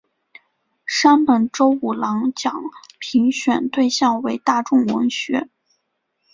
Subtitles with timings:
[0.87, 2.59] 山本周五郎奖
[2.97, 5.47] 评选对象为大众文学。